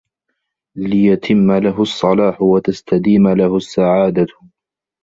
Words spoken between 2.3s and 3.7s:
وَتَسْتَدِيمَ لَهُ